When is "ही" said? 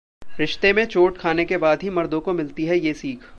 1.83-1.89